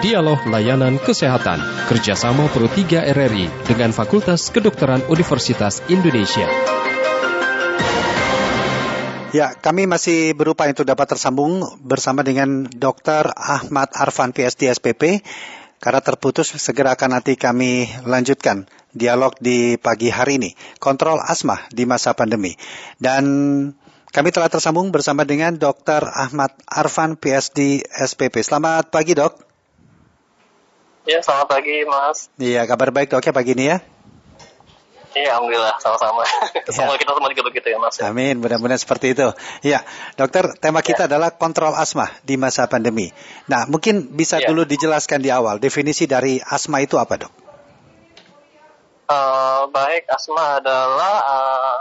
Dialog 0.00 0.48
Layanan 0.48 0.96
Kesehatan 0.96 1.60
kerjasama 1.84 2.48
Pro 2.48 2.64
3 2.72 3.12
RRI 3.12 3.68
dengan 3.68 3.92
Fakultas 3.92 4.48
Kedokteran 4.48 5.04
Universitas 5.12 5.84
Indonesia. 5.92 6.48
Ya, 9.36 9.52
kami 9.52 9.84
masih 9.84 10.32
berupaya 10.32 10.72
untuk 10.72 10.88
dapat 10.88 11.04
tersambung 11.04 11.84
bersama 11.84 12.24
dengan 12.24 12.64
Dr. 12.64 13.28
Ahmad 13.36 13.92
Arfan 13.92 14.32
PhD 14.32 14.72
SPP. 14.72 15.20
Karena 15.84 16.00
terputus, 16.00 16.48
segera 16.48 16.96
akan 16.96 17.20
nanti 17.20 17.36
kami 17.36 17.92
lanjutkan 18.08 18.72
dialog 18.96 19.36
di 19.36 19.76
pagi 19.76 20.08
hari 20.08 20.40
ini. 20.40 20.56
Kontrol 20.80 21.20
asma 21.20 21.60
di 21.76 21.84
masa 21.84 22.16
pandemi. 22.16 22.56
Dan 22.96 23.24
kami 24.16 24.32
telah 24.32 24.48
tersambung 24.48 24.96
bersama 24.96 25.28
dengan 25.28 25.60
Dr. 25.60 26.08
Ahmad 26.08 26.56
Arfan 26.64 27.20
PhD 27.20 27.84
SPP. 27.84 28.40
Selamat 28.40 28.88
pagi, 28.88 29.12
Dok. 29.12 29.49
Ya, 31.10 31.18
selamat 31.26 31.50
pagi, 31.50 31.82
Mas. 31.90 32.30
Iya, 32.38 32.62
kabar 32.70 32.94
baik, 32.94 33.10
Dok, 33.10 33.26
ya 33.26 33.34
pagi 33.34 33.58
ini 33.58 33.66
ya? 33.66 33.82
Iya, 35.10 35.34
alhamdulillah 35.34 35.74
sama-sama. 35.82 36.22
Semoga 36.70 37.02
kita 37.02 37.18
semua 37.18 37.26
juga 37.34 37.50
begitu 37.50 37.66
ya, 37.66 37.82
Mas. 37.82 37.98
Amin, 37.98 38.38
mudah-mudahan 38.38 38.78
seperti 38.78 39.18
itu. 39.18 39.26
Ya, 39.66 39.82
dokter, 40.14 40.54
tema 40.62 40.86
kita 40.86 41.10
ya. 41.10 41.18
adalah 41.18 41.34
kontrol 41.34 41.74
asma 41.74 42.14
di 42.22 42.38
masa 42.38 42.70
pandemi. 42.70 43.10
Nah, 43.50 43.66
mungkin 43.66 44.14
bisa 44.14 44.38
ya. 44.38 44.54
dulu 44.54 44.62
dijelaskan 44.62 45.18
di 45.18 45.34
awal 45.34 45.58
definisi 45.58 46.06
dari 46.06 46.38
asma 46.38 46.78
itu 46.78 46.94
apa, 46.94 47.26
dok? 47.26 47.32
Uh, 49.10 49.66
baik, 49.74 50.06
asma 50.14 50.62
adalah 50.62 51.16
uh, 51.26 51.78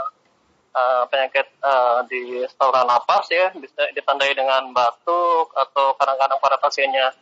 uh, 0.74 1.04
penyakit 1.06 1.46
uh, 1.62 2.02
di 2.10 2.50
saluran 2.58 2.90
napas 2.90 3.30
ya, 3.30 3.54
bisa 3.54 3.94
ditandai 3.94 4.34
dengan 4.34 4.74
batuk 4.74 5.54
atau 5.54 5.94
kadang-kadang 6.02 6.42
para 6.42 6.58
pasiennya 6.58 7.14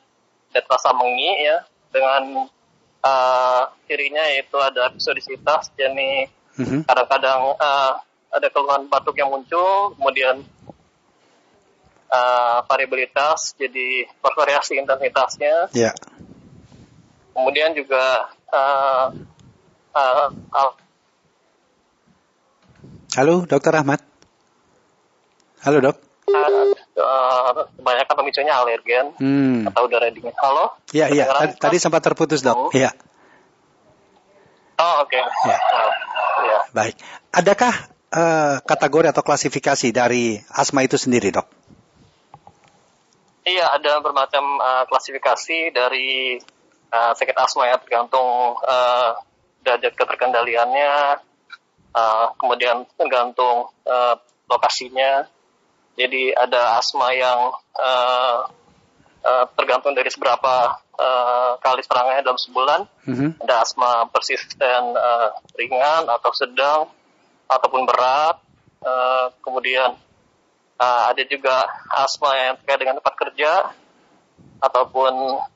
terasa 0.55 0.95
mengi 0.95 1.43
ya, 1.43 1.67
dengan 1.91 2.47
uh, 3.03 3.63
cirinya 3.87 4.23
yaitu 4.33 4.57
ada 4.59 4.91
episodisitas, 4.91 5.71
jadi 5.75 6.27
mm-hmm. 6.57 6.85
kadang-kadang 6.87 7.55
uh, 7.57 7.93
ada 8.31 8.47
keluhan 8.51 8.89
batuk 8.91 9.15
yang 9.15 9.31
muncul, 9.31 9.95
kemudian 9.95 10.43
uh, 12.11 12.59
variabilitas, 12.67 13.55
jadi 13.55 14.07
bervariasi 14.19 14.79
intensitasnya. 14.79 15.71
Yeah. 15.71 15.95
Kemudian 17.37 17.77
juga 17.77 18.33
uh, 18.49 19.13
uh, 19.93 20.29
uh, 20.33 20.73
Halo, 23.17 23.49
Dokter 23.49 23.73
Ahmad. 23.73 23.97
Halo, 25.65 25.81
Dok. 25.81 26.06
Uh, 26.27 26.75
kebanyakan 27.79 28.15
pemicunya 28.19 28.51
alergen 28.51 29.15
hmm. 29.15 29.71
atau 29.71 29.87
udara 29.87 30.11
dingin. 30.11 30.35
Halo? 30.35 30.75
Iya, 30.91 31.07
iya. 31.07 31.23
Tadi, 31.31 31.53
tadi 31.55 31.77
sempat 31.79 32.03
terputus, 32.03 32.43
Dok. 32.43 32.75
Iya. 32.75 32.91
Oh, 34.75 35.07
oke. 35.07 35.15
Okay. 35.15 35.23
Ya. 35.47 35.57
Ya. 36.43 36.59
Baik. 36.75 36.99
Adakah 37.31 37.73
uh, 38.11 38.59
kategori 38.59 39.07
atau 39.15 39.23
klasifikasi 39.23 39.87
dari 39.95 40.35
asma 40.51 40.83
itu 40.83 40.99
sendiri, 40.99 41.31
Dok? 41.31 41.47
Iya, 43.47 43.79
ada 43.79 44.03
bermacam 44.03 44.59
uh, 44.59 44.83
klasifikasi 44.91 45.71
dari 45.71 46.35
uh, 46.91 47.15
sakit 47.15 47.39
asma 47.39 47.71
ya 47.71 47.79
tergantung 47.79 48.59
uh, 48.67 49.15
derajat 49.63 49.95
keterkendaliannya, 49.95 51.23
uh, 51.95 52.25
kemudian 52.35 52.83
tergantung 52.99 53.71
uh, 53.87 54.19
lokasinya 54.51 55.23
jadi 55.97 56.37
ada 56.37 56.77
asma 56.77 57.09
yang 57.17 57.49
uh, 57.73 58.45
uh, 59.25 59.45
tergantung 59.57 59.97
dari 59.97 60.13
seberapa 60.13 60.77
uh, 60.93 61.57
kali 61.57 61.81
serangannya 61.81 62.21
dalam 62.21 62.37
sebulan. 62.37 62.85
Mm-hmm. 63.09 63.29
Ada 63.41 63.55
asma 63.65 64.05
persisten 64.13 64.83
uh, 64.93 65.29
ringan 65.57 66.05
atau 66.05 66.31
sedang 66.37 66.93
ataupun 67.49 67.89
berat. 67.89 68.37
Uh, 68.77 69.33
kemudian 69.41 69.97
uh, 70.77 71.03
ada 71.09 71.23
juga 71.25 71.65
asma 71.97 72.29
yang 72.37 72.55
terkait 72.61 72.79
dengan 72.85 73.01
tempat 73.01 73.15
kerja 73.17 73.73
ataupun 74.61 75.13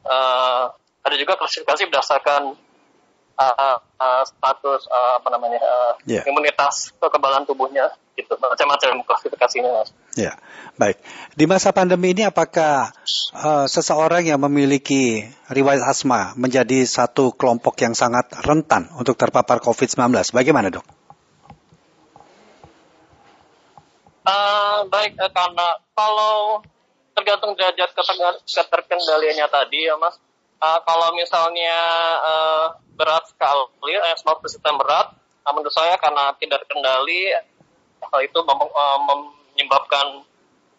uh, 0.09 0.63
ada 1.01 1.15
juga 1.17 1.37
klasifikasi 1.37 1.85
berdasarkan 1.85 2.57
uh, 3.37 3.77
uh, 3.77 4.23
status 4.25 4.89
uh, 4.89 5.21
apa 5.21 5.29
namanya 5.33 5.61
uh, 5.61 5.93
yeah. 6.05 6.25
imunitas 6.25 6.93
kekebalan 6.97 7.45
tubuhnya 7.45 7.93
gitu 8.17 8.33
macam-macam 8.41 9.05
klasifikasinya 9.05 9.69
mas. 9.81 9.89
Ya 10.19 10.35
baik. 10.75 10.99
Di 11.39 11.47
masa 11.47 11.71
pandemi 11.71 12.11
ini 12.11 12.27
apakah 12.27 12.91
uh, 13.37 13.65
seseorang 13.69 14.27
yang 14.27 14.43
memiliki 14.43 15.23
riwayat 15.47 15.85
asma 15.87 16.35
menjadi 16.35 16.83
satu 16.83 17.31
kelompok 17.31 17.79
yang 17.79 17.95
sangat 17.95 18.27
rentan 18.43 18.91
untuk 18.99 19.15
terpapar 19.15 19.63
COVID-19 19.63 20.35
bagaimana 20.35 20.67
dok? 20.67 20.83
Uh, 24.21 24.85
baik 24.91 25.15
uh, 25.17 25.31
karena 25.31 25.67
kalau 25.95 26.61
tergantung 27.15 27.53
derajat 27.55 27.89
keterkendaliannya 28.45 29.47
tadi 29.47 29.87
ya 29.87 29.95
mas. 29.95 30.17
Uh, 30.61 30.77
kalau 30.85 31.09
misalnya 31.17 31.77
uh, 32.21 32.65
berat 32.93 33.25
sekali, 33.25 33.97
eh, 33.97 34.13
smart 34.21 34.45
system 34.45 34.77
berat, 34.77 35.09
uh, 35.41 35.51
menurut 35.57 35.73
saya 35.73 35.97
karena 35.97 36.37
tidak 36.37 36.61
terkendali, 36.69 37.33
hal 37.97 38.21
itu 38.21 38.39
mem 38.45 38.61
uh, 38.61 39.40
menyebabkan 39.61 40.25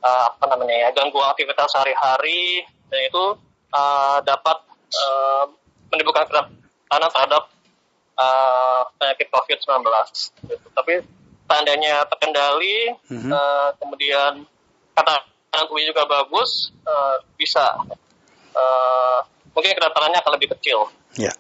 uh, 0.03 0.27
apa 0.35 0.45
namanya 0.51 0.75
ya 0.75 0.89
gangguan 0.91 1.31
aktivitas 1.31 1.71
sehari-hari 1.71 2.67
dan 2.91 3.01
itu 3.07 3.25
uh, 3.71 4.19
dapat 4.27 4.59
uh, 4.91 5.47
menimbulkan 5.95 6.27
kerentanan 6.29 7.11
terhadap 7.15 7.43
uh, 8.19 8.83
penyakit 8.99 9.29
COVID-19. 9.31 9.87
Gitu. 10.51 10.67
Tapi 10.75 10.95
tandanya 11.47 12.05
terkendali, 12.09 12.97
mm 13.09 13.19
-hmm. 13.19 13.31
uh, 13.33 13.71
kemudian 13.77 14.45
kata 14.93 15.15
tubuhnya 15.69 15.93
juga 15.93 16.05
bagus, 16.09 16.73
uh, 16.85 17.21
bisa 17.37 17.65
uh, 18.57 19.19
mungkin 19.53 19.77
kedatangannya 19.77 20.19
akan 20.21 20.33
lebih 20.37 20.57
kecil. 20.57 20.89
Ya. 21.21 21.33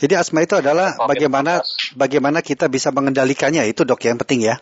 Jadi 0.00 0.16
asma 0.16 0.40
itu 0.40 0.56
adalah 0.56 0.96
bagaimana 1.04 1.60
bagaimana 1.92 2.40
kita 2.40 2.64
bisa 2.72 2.88
mengendalikannya 2.88 3.68
itu 3.68 3.84
dok 3.84 4.00
yang 4.08 4.16
penting 4.16 4.48
ya. 4.48 4.56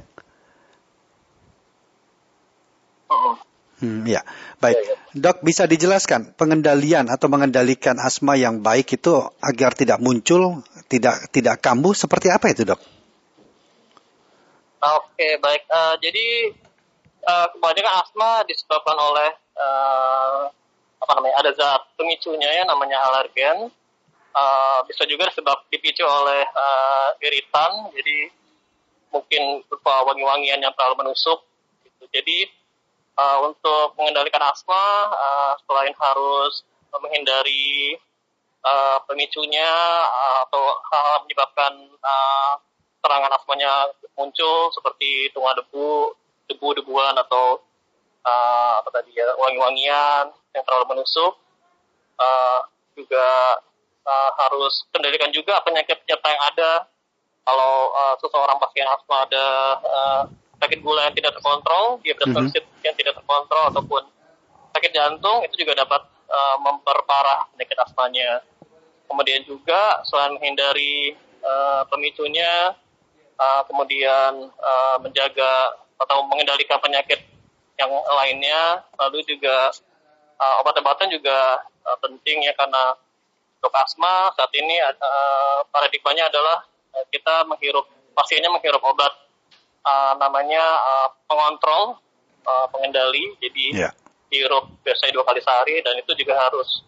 Hmm, 3.77 4.09
ya, 4.09 4.25
baik. 4.57 4.77
Ya, 4.81 4.89
ya. 4.89 4.97
Dok, 5.13 5.45
bisa 5.45 5.69
dijelaskan 5.69 6.33
pengendalian 6.33 7.13
atau 7.13 7.29
mengendalikan 7.29 8.01
asma 8.01 8.33
yang 8.33 8.65
baik 8.65 8.97
itu 8.97 9.21
agar 9.45 9.77
tidak 9.77 10.01
muncul, 10.01 10.65
tidak 10.89 11.29
tidak 11.29 11.61
kambuh 11.61 11.93
seperti 11.93 12.33
apa 12.33 12.49
itu, 12.49 12.65
dok? 12.65 12.81
Oke, 14.81 15.37
baik. 15.45 15.69
Uh, 15.69 15.95
jadi 16.01 16.57
uh, 17.27 17.47
kebanyakan 17.53 17.95
asma 18.01 18.31
disebabkan 18.49 18.97
oleh 18.97 19.31
uh, 19.59 20.49
apa 20.97 21.13
namanya 21.21 21.37
ada 21.45 21.51
zat 21.53 21.83
pemicunya 22.01 22.49
ya 22.49 22.65
namanya 22.65 22.97
alergen 23.13 23.69
uh, 24.33 24.81
bisa 24.89 25.05
juga 25.05 25.29
sebab 25.33 25.69
dipicu 25.69 26.03
oleh 26.03 26.43
uh, 26.49 27.09
iritan 27.21 27.93
jadi 27.93 28.33
mungkin 29.13 29.65
berupa 29.69 30.03
wangi-wangian 30.09 30.61
yang 30.61 30.73
terlalu 30.73 31.07
menusuk 31.07 31.45
gitu. 31.85 32.05
jadi 32.11 32.49
uh, 33.17 33.39
untuk 33.49 33.97
mengendalikan 33.97 34.45
asma 34.45 35.11
uh, 35.11 35.53
selain 35.65 35.93
harus 35.97 36.63
menghindari 37.01 37.97
uh, 38.65 38.99
pemicunya 39.09 39.73
uh, 40.05 40.39
atau 40.49 40.65
hal-hal 40.93 41.19
menyebabkan 41.25 41.73
uh, 42.01 42.53
serangan 43.01 43.33
asmanya 43.37 43.73
muncul 44.17 44.73
seperti 44.73 45.31
tunga 45.31 45.55
debu 45.61 46.17
debu-debuan 46.47 47.15
atau 47.27 47.61
uh, 48.23 48.73
apa 48.83 48.91
tadi 49.03 49.15
ya 49.15 49.27
wangi-wangian 49.39 50.31
yang 50.55 50.65
terlalu 50.65 50.97
menusuk. 50.97 51.35
Uh, 52.17 52.65
juga 52.97 53.61
uh, 54.09 54.31
harus 54.41 54.89
kendalikan 54.89 55.29
juga 55.29 55.61
penyakit 55.61 56.01
penyerta 56.01 56.29
yang 56.33 56.45
ada. 56.49 56.73
Kalau 57.47 57.93
uh, 57.93 58.15
seseorang 58.19 58.57
pasien 58.59 58.89
asma 58.89 59.29
ada 59.29 59.47
uh, 59.85 60.23
sakit 60.57 60.79
gula 60.81 61.09
yang 61.11 61.17
tidak 61.17 61.33
terkontrol 61.37 62.01
dia 62.01 62.15
mm 62.17 62.33
-hmm. 62.33 62.49
yang 62.85 62.97
tidak 62.97 63.15
terkontrol 63.17 63.65
ataupun 63.73 64.03
sakit 64.77 64.93
jantung 64.93 65.45
itu 65.45 65.65
juga 65.65 65.85
dapat 65.85 66.05
uh, 66.29 66.57
memperparah 66.61 67.49
penyakit 67.55 67.77
asmanya 67.81 68.45
kemudian 69.09 69.41
juga 69.47 70.03
selain 70.05 70.35
menghindari 70.37 71.15
uh, 71.41 71.83
pemicunya 71.89 72.75
uh, 73.39 73.63
kemudian 73.69 74.51
uh, 74.51 74.97
menjaga 75.01 75.77
atau 75.97 76.25
mengendalikan 76.29 76.77
penyakit 76.81 77.25
yang 77.77 77.93
lainnya 77.93 78.85
lalu 79.01 79.21
juga 79.25 79.73
uh, 80.41 80.61
obat-obatan 80.65 81.13
juga 81.13 81.61
uh, 81.85 81.99
penting 82.01 82.45
ya 82.45 82.53
karena 82.57 82.97
untuk 83.57 83.73
asma 83.77 84.33
saat 84.37 84.53
ini 84.57 84.77
uh, 84.81 85.65
paradigmanya 85.73 86.29
adalah 86.29 86.65
uh, 86.93 87.05
kita 87.09 87.45
menghirup 87.49 87.85
pasiennya 88.13 88.53
menghirup 88.53 88.81
obat 88.85 89.13
uh, 89.87 90.13
namanya 90.19 90.63
uh, 90.83 91.09
pengontrol 91.31 92.03
uh, 92.43 92.67
pengendali 92.75 93.39
jadi 93.39 93.87
yeah. 93.87 93.93
hirup 94.35 94.67
biasanya 94.83 95.15
dua 95.15 95.25
kali 95.25 95.39
sehari 95.39 95.79
dan 95.87 95.95
itu 96.03 96.13
juga 96.19 96.35
harus 96.51 96.83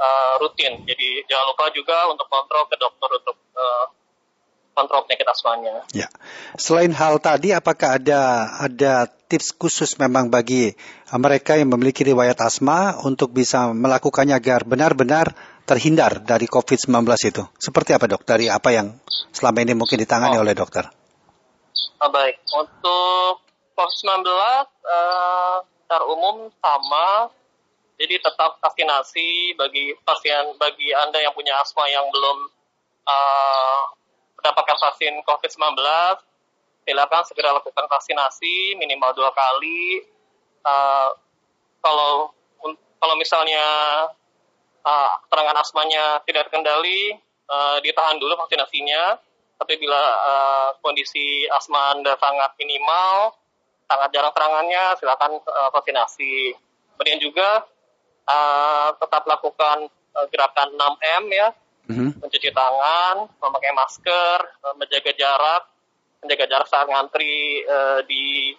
uh, 0.00 0.34
rutin. 0.40 0.82
Jadi 0.88 1.26
jangan 1.28 1.46
lupa 1.52 1.68
juga 1.74 2.08
untuk 2.08 2.26
kontrol 2.30 2.64
ke 2.70 2.76
dokter 2.80 3.08
untuk 3.12 3.36
uh, 3.52 3.86
kontrol 4.78 5.02
penyakit 5.10 5.26
asmanya. 5.26 5.74
Ya. 5.90 6.06
Selain 6.54 6.94
hal 6.94 7.18
tadi, 7.18 7.50
apakah 7.50 7.98
ada 7.98 8.46
ada 8.62 9.10
tips 9.10 9.50
khusus 9.58 9.98
memang 9.98 10.30
bagi 10.30 10.78
mereka 11.10 11.58
yang 11.58 11.74
memiliki 11.74 12.06
riwayat 12.06 12.38
asma 12.38 12.94
untuk 13.02 13.34
bisa 13.34 13.74
melakukannya 13.74 14.38
agar 14.38 14.62
benar-benar 14.62 15.34
terhindar 15.66 16.22
dari 16.22 16.46
COVID-19 16.46 16.94
itu? 17.26 17.42
Seperti 17.58 17.98
apa 17.98 18.06
dok? 18.06 18.22
Dari 18.22 18.46
apa 18.46 18.70
yang 18.70 18.94
selama 19.34 19.66
ini 19.66 19.74
mungkin 19.74 19.98
ditangani 19.98 20.38
oh. 20.38 20.46
oleh 20.46 20.54
dokter? 20.54 20.86
Oh, 21.98 22.10
baik, 22.14 22.38
untuk 22.54 23.42
COVID-19 23.74 24.26
uh, 24.26 25.58
secara 25.66 26.04
umum 26.06 26.50
sama, 26.62 27.30
jadi 27.98 28.22
tetap 28.22 28.62
vaksinasi 28.62 29.58
bagi 29.58 29.94
pasien, 30.06 30.54
bagi 30.62 30.94
anda 30.94 31.18
yang 31.18 31.34
punya 31.34 31.58
asma 31.58 31.90
yang 31.90 32.06
belum 32.14 32.38
uh, 33.02 33.80
mendapatkan 34.38 34.78
vaksin 34.78 35.18
COVID-19, 35.26 35.74
silakan 36.86 37.22
segera 37.26 37.50
lakukan 37.58 37.86
vaksinasi 37.90 38.78
minimal 38.78 39.10
dua 39.18 39.34
kali. 39.34 40.06
Uh, 40.62 41.10
kalau 41.82 42.30
kalau 42.98 43.14
misalnya 43.18 43.66
uh, 44.82 45.10
terangan 45.30 45.58
asmanya 45.58 46.22
tidak 46.26 46.50
terkendali, 46.50 47.18
uh, 47.50 47.78
ditahan 47.82 48.18
dulu 48.22 48.38
vaksinasinya. 48.38 49.18
Tapi 49.58 49.74
bila 49.74 49.98
uh, 49.98 50.68
kondisi 50.78 51.44
asma 51.50 51.98
Anda 51.98 52.14
sangat 52.14 52.54
minimal, 52.62 53.34
sangat 53.90 54.08
jarang 54.14 54.30
terangannya, 54.30 54.84
silakan 55.02 55.42
uh, 55.42 55.70
vaksinasi. 55.74 56.54
Kemudian 56.94 57.18
juga 57.18 57.66
uh, 58.30 58.88
tetap 58.94 59.26
lakukan 59.26 59.90
uh, 60.14 60.26
gerakan 60.30 60.78
6M 60.78 61.24
ya, 61.34 61.48
mm-hmm. 61.90 62.10
mencuci 62.22 62.50
tangan, 62.54 63.26
memakai 63.42 63.72
masker, 63.74 64.38
uh, 64.62 64.74
menjaga 64.78 65.10
jarak, 65.18 65.62
menjaga 66.22 66.44
jarak 66.46 66.68
saat 66.70 66.86
ngantri 66.86 67.66
uh, 67.66 68.00
di 68.06 68.54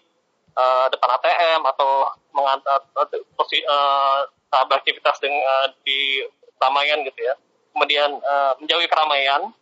uh, 0.59 0.87
depan 0.91 1.09
ATM 1.15 1.61
atau 1.63 2.11
mengantar 2.35 2.83
uh, 2.99 3.07
uh, 3.07 4.65
beraktivitas 4.67 5.15
dengan 5.23 5.43
uh, 5.47 5.67
di 5.85 6.27
keramaian 6.59 7.05
gitu 7.07 7.19
ya. 7.23 7.35
Kemudian 7.71 8.19
uh, 8.19 8.53
menjauhi 8.59 8.87
keramaian, 8.89 9.55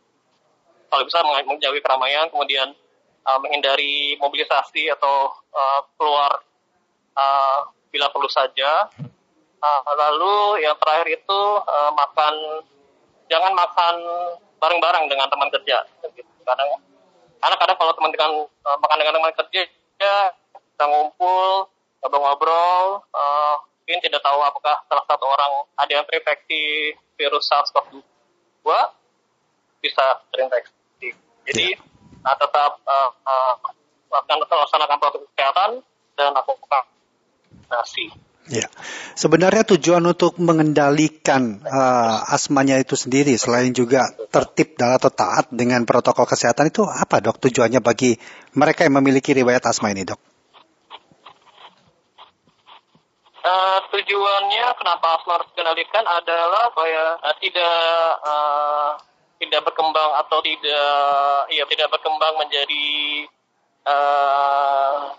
kalau 0.87 1.03
bisa 1.03 1.19
menjauhi 1.23 1.81
keramaian, 1.83 2.31
kemudian 2.31 2.71
uh, 3.27 3.39
menghindari 3.43 4.15
mobilisasi 4.19 4.87
atau 4.95 5.35
uh, 5.51 5.81
keluar 5.99 6.31
uh, 7.15 7.59
bila 7.91 8.07
perlu 8.11 8.29
saja. 8.31 8.87
Uh, 9.57 9.81
lalu 9.97 10.63
yang 10.63 10.77
terakhir 10.77 11.17
itu 11.17 11.39
uh, 11.65 11.91
makan, 11.91 12.63
jangan 13.27 13.51
makan 13.57 13.95
bareng-bareng 14.61 15.09
dengan 15.09 15.27
teman 15.27 15.49
kerja. 15.51 15.83
Gitu. 16.13 16.29
Kadang, 16.45 16.79
karena 17.41 17.55
kadang 17.59 17.77
kalau 17.77 17.93
teman 17.97 18.11
dengan 18.13 18.31
uh, 18.47 18.77
makan 18.79 18.97
dengan 19.01 19.13
teman 19.17 19.33
kerja, 19.33 19.61
ya, 19.97 20.17
kita 20.53 20.85
ngumpul, 20.85 21.67
ngobrol-ngobrol, 22.05 23.01
uh, 23.01 23.55
mungkin 23.83 24.03
tidak 24.03 24.21
tahu 24.21 24.39
apakah 24.45 24.77
salah 24.85 25.05
satu 25.09 25.25
orang 25.25 25.51
ada 25.79 25.91
yang 25.91 26.05
terinfeksi 26.05 26.93
virus 27.17 27.49
SARS-CoV-2 27.49 28.67
bisa 29.81 30.05
terinfeksi. 30.29 30.76
Jadi 31.47 31.73
yeah. 31.73 31.79
nah, 32.21 32.35
tetap 32.35 32.83
uh, 32.83 33.09
uh, 33.23 33.53
laksanakan 34.11 34.97
protokol 34.99 35.27
kesehatan 35.31 35.69
dan 36.19 36.29
lakukan 36.35 36.83
nasi. 37.71 38.11
Ya, 38.47 38.63
sebenarnya 39.11 39.67
tujuan 39.75 39.99
untuk 40.07 40.39
mengendalikan 40.39 41.59
uh, 41.67 42.31
asmanya 42.31 42.79
itu 42.79 42.95
sendiri, 42.95 43.35
selain 43.35 43.75
juga 43.75 44.07
tertib 44.31 44.79
dan 44.79 44.95
atau 44.95 45.11
taat 45.11 45.51
dengan 45.51 45.83
protokol 45.83 46.23
kesehatan 46.23 46.71
itu 46.71 46.88
apa 46.88 47.19
dok? 47.19 47.44
Tujuannya 47.44 47.83
bagi 47.83 48.15
mereka 48.55 48.88
yang 48.88 49.03
memiliki 49.03 49.35
riwayat 49.35 49.67
asma 49.67 49.91
ini 49.91 50.07
dok? 50.07 50.19
Uh, 53.44 53.79
tujuannya 53.91 54.65
kenapa 54.79 55.19
asma 55.19 55.44
harus 55.44 55.47
dikendalikan 55.51 56.03
adalah 56.07 56.71
supaya 56.71 57.03
uh, 57.19 57.35
tidak 57.44 57.75
uh, 58.23 58.91
tidak 59.37 59.61
berkembang 59.69 60.11
atau 60.25 60.41
tidak 60.41 61.45
ya 61.53 61.63
tidak 61.69 61.87
berkembang 61.93 62.33
menjadi 62.41 62.87
uh, 63.85 65.13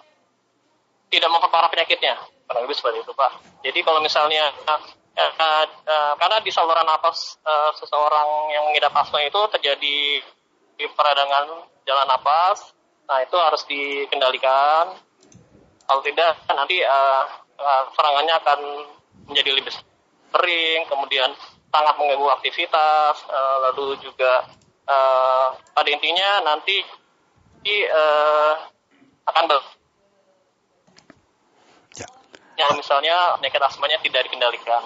tidak 1.08 1.30
memperparah 1.32 1.70
penyakitnya. 1.72 2.18
Kurang 2.48 2.64
lebih 2.64 2.76
seperti 2.76 2.98
itu 3.04 3.12
pak. 3.14 3.32
Jadi 3.64 3.78
kalau 3.86 4.00
misalnya 4.02 4.50
uh, 4.66 4.82
uh, 5.18 5.64
uh, 5.66 6.12
karena 6.18 6.36
di 6.42 6.50
saluran 6.50 6.86
nafas 6.86 7.38
uh, 7.42 7.70
seseorang 7.78 8.52
yang 8.52 8.64
mengidap 8.70 8.94
asma 8.94 9.22
itu 9.24 9.40
terjadi 9.58 9.98
di 10.78 10.84
peradangan 10.94 11.66
jalan 11.82 12.06
nafas 12.06 12.74
nah 13.08 13.24
itu 13.24 13.36
harus 13.40 13.64
dikendalikan. 13.64 14.92
Kalau 15.88 16.04
tidak 16.04 16.36
nanti 16.52 16.84
uh, 16.84 17.24
uh, 17.56 17.84
serangannya 17.96 18.34
akan 18.36 18.60
menjadi 19.32 19.56
lebih 19.56 19.72
sering, 20.28 20.84
kemudian 20.84 21.32
sangat 21.68 21.94
mengganggu 22.00 22.28
aktivitas, 22.40 23.14
uh, 23.28 23.56
lalu 23.70 24.00
juga 24.00 24.48
uh, 24.88 25.48
pada 25.76 25.88
intinya 25.92 26.42
nanti 26.44 26.80
uh, 27.68 28.52
akan 29.28 29.44
ber 29.44 29.60
ya. 31.96 32.08
yang 32.56 32.72
misalnya 32.80 33.36
penyakit 33.36 33.60
asmanya 33.60 33.98
tidak 34.00 34.24
dikendalikan. 34.28 34.82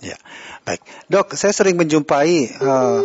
Ya, 0.00 0.16
baik, 0.64 0.80
dok. 1.12 1.36
Saya 1.36 1.52
sering 1.52 1.76
menjumpai 1.76 2.56
uh, 2.56 3.04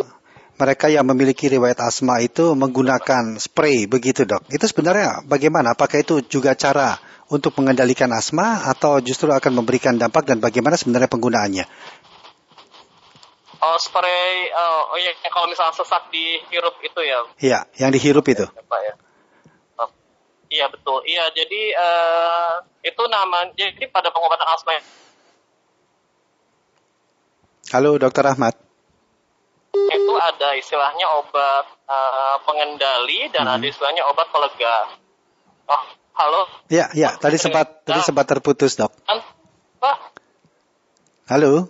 mereka 0.56 0.88
yang 0.88 1.04
memiliki 1.04 1.52
riwayat 1.52 1.84
asma 1.84 2.24
itu 2.24 2.56
menggunakan 2.56 3.36
spray, 3.36 3.92
begitu 3.92 4.24
dok. 4.24 4.48
Itu 4.48 4.64
sebenarnya 4.72 5.28
bagaimana? 5.28 5.76
Apakah 5.76 6.00
itu 6.00 6.24
juga 6.24 6.56
cara 6.56 6.96
untuk 7.28 7.52
mengendalikan 7.60 8.08
asma 8.16 8.64
atau 8.72 9.04
justru 9.04 9.28
akan 9.36 9.52
memberikan 9.60 10.00
dampak 10.00 10.24
dan 10.24 10.40
bagaimana 10.40 10.80
sebenarnya 10.80 11.12
penggunaannya? 11.12 11.66
Oh, 13.66 13.78
spray, 13.82 14.54
oh, 14.54 14.94
oh 14.94 14.98
ya, 15.02 15.10
kalau 15.34 15.50
misalnya 15.50 15.74
sesak 15.74 16.14
dihirup 16.14 16.78
itu 16.86 17.00
ya? 17.02 17.20
Iya, 17.42 17.60
yang 17.82 17.90
dihirup 17.90 18.22
itu. 18.30 18.46
Ya, 18.46 18.62
Pak 18.62 18.80
ya. 18.86 18.94
Oh, 19.82 19.90
iya 20.54 20.66
betul. 20.70 21.02
Iya, 21.02 21.34
jadi 21.34 21.62
uh, 21.74 22.62
itu 22.86 23.04
nama, 23.10 23.50
jadi 23.58 23.90
pada 23.90 24.14
pengobatan 24.14 24.46
asma. 24.54 24.78
Halo, 27.74 27.98
Dokter 27.98 28.30
Ahmad. 28.30 28.54
Itu 29.74 30.14
ada 30.14 30.54
istilahnya 30.54 31.10
obat 31.26 31.66
uh, 31.90 32.38
pengendali 32.46 33.34
dan 33.34 33.50
hmm. 33.50 33.56
ada 33.58 33.66
istilahnya 33.66 34.06
obat 34.06 34.30
pelega. 34.30 34.94
Oh, 35.66 35.84
Halo. 36.16 36.48
Ya, 36.72 36.88
ya. 36.96 37.12
Tadi 37.20 37.36
sempat 37.36 37.84
tadi 37.84 38.00
sempat 38.00 38.24
terputus, 38.24 38.80
dok. 38.80 38.92
Pak. 39.84 39.98
Halo. 41.28 41.68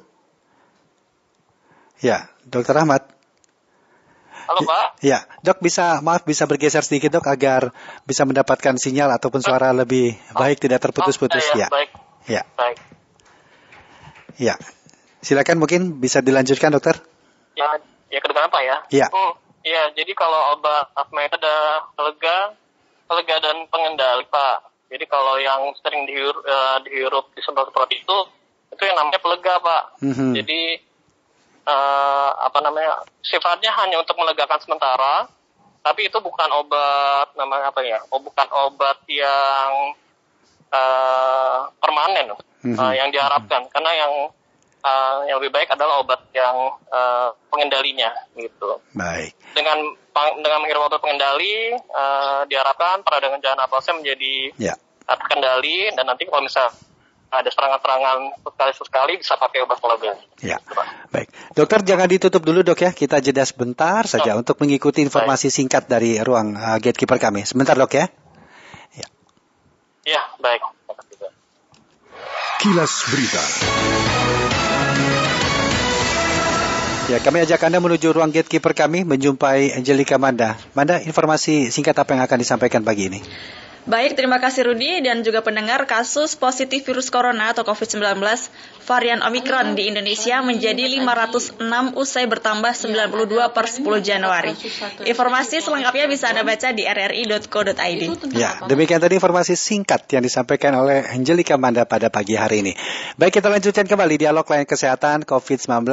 Ya, 2.04 2.28
Dokter 2.44 2.76
Ahmad. 2.76 3.08
Halo 4.46 4.62
Pak. 4.62 5.02
Ya, 5.02 5.26
dok 5.42 5.58
bisa 5.58 6.06
maaf 6.06 6.22
bisa 6.22 6.46
bergeser 6.46 6.86
sedikit 6.86 7.18
dok 7.18 7.26
agar 7.26 7.74
bisa 8.06 8.30
mendapatkan 8.30 8.78
sinyal 8.78 9.10
ataupun 9.18 9.42
suara 9.42 9.74
lebih 9.74 10.14
baik 10.38 10.62
tidak 10.62 10.86
terputus-putus 10.86 11.42
oh, 11.56 11.58
ya. 11.58 11.68
Baik. 11.72 11.90
Ya. 12.30 12.44
Baik. 12.54 12.78
Ya, 14.38 14.56
silakan 15.24 15.58
mungkin 15.64 15.98
bisa 15.98 16.22
dilanjutkan 16.22 16.70
dokter. 16.70 17.00
Ya, 17.58 17.80
ya 18.12 18.20
kedengaran 18.22 18.52
Pak 18.52 18.62
ya. 18.62 18.78
Iya. 18.92 19.08
Hmm, 19.10 19.34
ya, 19.66 19.84
jadi 19.98 20.12
kalau 20.14 20.60
obat 20.60 20.94
asma 20.94 21.26
itu 21.26 21.40
ada 21.42 21.58
lega, 21.98 22.38
lega 23.10 23.36
dan 23.42 23.66
pengendali 23.72 24.28
Pak. 24.30 24.58
Jadi 24.94 25.06
kalau 25.10 25.42
yang 25.42 25.74
sering 25.82 26.06
dihirup, 26.06 26.46
uh, 26.46 26.78
dihirup 26.86 27.34
disemprot-semprot 27.34 27.90
itu, 27.98 28.18
itu 28.78 28.84
yang 28.86 28.98
namanya 29.00 29.18
pelega 29.18 29.58
Pak. 29.58 29.84
Mm-hmm. 30.06 30.32
Jadi 30.38 30.62
uh, 31.66 32.30
apa 32.46 32.60
namanya 32.62 33.02
sifatnya 33.26 33.74
hanya 33.84 34.00
untuk 34.00 34.16
melegakan 34.18 34.62
sementara, 34.62 35.28
tapi 35.82 36.08
itu 36.08 36.18
bukan 36.22 36.50
obat 36.62 37.34
namanya 37.36 37.74
apa 37.74 37.82
ya? 37.82 38.00
Oh 38.14 38.22
bukan 38.22 38.48
obat 38.70 39.02
yang 39.10 39.94
uh, 40.72 41.70
permanen 41.82 42.34
mm-hmm. 42.34 42.78
uh, 42.78 42.94
yang 42.94 43.10
diharapkan, 43.10 43.68
karena 43.74 43.92
yang 43.94 44.14
uh, 44.86 45.20
yang 45.26 45.38
lebih 45.42 45.54
baik 45.54 45.70
adalah 45.74 46.02
obat 46.02 46.22
yang 46.32 46.56
uh, 46.94 47.34
pengendalinya 47.50 48.14
gitu. 48.38 48.82
Baik. 48.94 49.34
Dengan 49.58 49.82
dengan 50.16 50.60
menghirup 50.64 50.88
obat 50.88 51.02
pengendali 51.04 51.76
uh, 51.76 52.48
diharapkan 52.48 53.04
peradangan 53.04 53.42
jalan 53.44 53.60
napasnya 53.60 54.00
menjadi 54.00 54.34
ya. 54.56 54.74
terkendali 55.04 55.92
dan 55.92 56.08
nanti 56.08 56.24
kalau 56.24 56.46
misalnya 56.46 56.72
ada 57.32 57.50
serangan-serangan 57.52 58.18
sekali-sekali 58.42 59.14
bisa 59.20 59.36
pakai 59.36 59.60
obat 59.66 59.80
pelega. 59.82 60.14
Ya, 60.40 60.58
baik. 61.12 61.30
Dokter 61.58 61.84
jangan 61.84 62.08
ditutup 62.08 62.42
dulu 62.46 62.62
dok 62.62 62.80
ya, 62.86 62.92
kita 62.96 63.20
jeda 63.20 63.44
sebentar 63.44 64.06
saja 64.08 64.38
oh. 64.38 64.42
untuk 64.42 64.60
mengikuti 64.62 65.04
informasi 65.04 65.50
baik. 65.52 65.58
singkat 65.58 65.84
dari 65.90 66.18
ruang 66.22 66.56
uh, 66.56 66.78
gatekeeper 66.80 67.20
kami. 67.20 67.44
Sebentar 67.44 67.76
dok 67.76 67.92
ya. 67.92 68.06
Ya, 68.96 69.08
ya 70.06 70.22
baik. 70.40 70.62
Kilas 72.62 72.94
Berita. 73.12 73.44
Ya, 77.06 77.22
kami 77.22 77.38
ajak 77.46 77.62
Anda 77.62 77.78
menuju 77.78 78.18
ruang 78.18 78.34
gatekeeper 78.34 78.74
kami 78.74 79.06
menjumpai 79.06 79.78
Angelika 79.78 80.18
Manda. 80.18 80.58
Manda, 80.74 80.98
informasi 80.98 81.70
singkat 81.70 81.94
apa 81.94 82.18
yang 82.18 82.26
akan 82.26 82.42
disampaikan 82.42 82.82
pagi 82.82 83.14
ini? 83.14 83.22
Baik, 83.86 84.18
terima 84.18 84.42
kasih 84.42 84.66
Rudi 84.66 85.06
dan 85.06 85.22
juga 85.22 85.46
pendengar 85.46 85.86
kasus 85.86 86.34
positif 86.34 86.90
virus 86.90 87.14
corona 87.14 87.54
atau 87.54 87.62
COVID-19 87.62 88.18
varian 88.82 89.22
Omikron 89.22 89.78
di 89.78 89.94
Indonesia 89.94 90.42
menjadi 90.42 90.90
506 90.90 91.94
usai 91.94 92.26
bertambah 92.26 92.74
92 92.74 93.54
per 93.54 93.66
10 93.70 93.86
Januari. 94.02 94.58
Informasi 95.06 95.62
selengkapnya 95.62 96.10
bisa 96.10 96.34
Anda 96.34 96.42
baca 96.42 96.74
di 96.74 96.82
rri.co.id. 96.82 98.04
Ya, 98.34 98.66
demikian 98.66 98.98
tadi 98.98 99.22
informasi 99.22 99.54
singkat 99.54 100.10
yang 100.18 100.26
disampaikan 100.26 100.74
oleh 100.82 101.06
Angelika 101.06 101.54
Manda 101.54 101.86
pada 101.86 102.10
pagi 102.10 102.34
hari 102.34 102.66
ini. 102.66 102.74
Baik, 103.22 103.38
kita 103.38 103.54
lanjutkan 103.54 103.86
kembali 103.86 104.18
dialog 104.18 104.50
layanan 104.50 104.66
kesehatan 104.66 105.30
COVID-19 105.30 105.86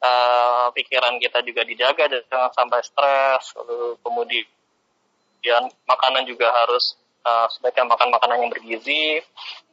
eh, 0.00 0.66
pikiran 0.74 1.20
kita 1.20 1.44
juga 1.44 1.62
dijaga 1.64 2.08
jangan 2.08 2.50
sampai 2.56 2.80
stres. 2.82 3.54
Lalu 3.60 4.00
kemudian 4.00 5.62
makanan 5.84 6.24
juga 6.24 6.50
harus 6.50 6.96
eh, 7.24 7.46
sebaiknya 7.52 7.88
makan 7.88 8.08
makanan 8.12 8.36
yang 8.44 8.50
bergizi. 8.50 9.20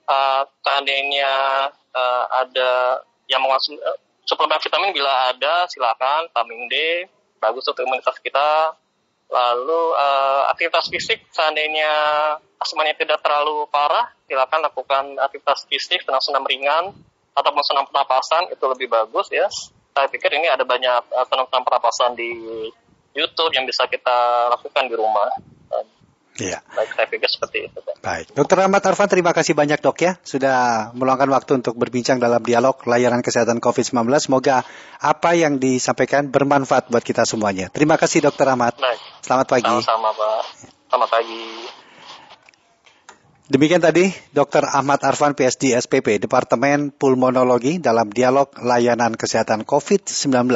Eh, 0.07 0.43
seandainya 0.63 1.33
eh, 1.71 2.25
ada 2.45 3.01
yang 3.27 3.43
mengonsumsi 3.43 3.83
suplemen 4.27 4.59
vitamin 4.59 4.91
bila 4.91 5.31
ada 5.31 5.67
silakan 5.71 6.27
vitamin 6.27 6.67
D 6.67 6.75
bagus 7.39 7.63
untuk 7.71 7.87
imunitas 7.87 8.19
kita 8.19 8.75
lalu 9.31 9.81
eh, 9.95 10.43
aktivitas 10.51 10.91
fisik 10.91 11.23
seandainya 11.31 11.91
asmanya 12.59 12.95
tidak 12.99 13.23
terlalu 13.23 13.63
parah 13.71 14.11
silakan 14.27 14.59
lakukan 14.67 15.03
aktivitas 15.23 15.63
fisik 15.71 16.03
senam-senam 16.03 16.43
ringan 16.43 16.91
ataupun 17.35 17.63
senam 17.63 17.87
pernapasan 17.87 18.51
itu 18.51 18.65
lebih 18.67 18.91
bagus 18.91 19.31
ya 19.31 19.47
saya 19.97 20.07
pikir 20.13 20.29
ini 20.37 20.45
ada 20.45 20.61
banyak 20.61 21.09
senam-senam 21.25 21.65
pernapasan 21.65 22.13
di 22.13 22.29
YouTube 23.17 23.49
yang 23.57 23.65
bisa 23.65 23.89
kita 23.89 24.47
lakukan 24.53 24.85
di 24.85 24.93
rumah 24.93 25.33
Iya. 26.37 26.61
baik 26.69 26.93
saya 26.93 27.07
pikir 27.09 27.25
seperti 27.25 27.65
itu 27.65 27.81
Pak. 27.81 27.97
Baik, 28.05 28.29
Dokter 28.37 28.61
Ahmad 28.61 28.85
Arfan, 28.85 29.09
terima 29.09 29.33
kasih 29.33 29.57
banyak 29.57 29.81
dok 29.81 29.97
ya 30.05 30.21
sudah 30.21 30.89
meluangkan 30.93 31.25
waktu 31.33 31.65
untuk 31.65 31.73
berbincang 31.73 32.21
dalam 32.21 32.45
dialog 32.45 32.77
layanan 32.85 33.25
kesehatan 33.25 33.57
COVID-19. 33.57 34.05
Semoga 34.21 34.61
apa 35.01 35.33
yang 35.33 35.57
disampaikan 35.57 36.29
bermanfaat 36.29 36.93
buat 36.93 37.01
kita 37.01 37.25
semuanya. 37.25 37.73
Terima 37.73 37.97
kasih 37.97 38.21
Dokter 38.21 38.53
Ahmad. 38.53 38.77
baik 38.77 39.01
Selamat 39.25 39.47
pagi. 39.49 39.65
sama-sama 39.65 40.13
Pak 40.13 40.41
selamat 40.87 41.09
pagi 41.11 41.43
Demikian 43.47 43.79
tadi 43.79 44.11
Dr. 44.35 44.67
Ahmad 44.67 44.99
Arfan 45.07 45.31
PhD 45.31 45.71
SPP 45.71 46.19
Departemen 46.19 46.91
Pulmonologi 46.91 47.79
dalam 47.79 48.11
dialog 48.11 48.51
layanan 48.59 49.15
kesehatan 49.15 49.63
COVID-19. 49.63 50.51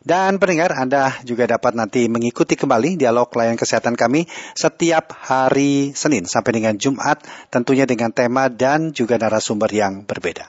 Dan 0.00 0.40
pendengar 0.40 0.72
Anda 0.72 1.12
juga 1.28 1.44
dapat 1.44 1.76
nanti 1.76 2.08
mengikuti 2.08 2.56
kembali 2.56 2.96
dialog 2.96 3.28
layanan 3.36 3.60
kesehatan 3.60 4.00
kami 4.00 4.24
setiap 4.56 5.12
hari 5.12 5.92
Senin 5.92 6.24
sampai 6.24 6.56
dengan 6.56 6.80
Jumat 6.80 7.20
tentunya 7.52 7.84
dengan 7.84 8.16
tema 8.16 8.48
dan 8.48 8.96
juga 8.96 9.20
narasumber 9.20 9.68
yang 9.68 10.08
berbeda. 10.08 10.48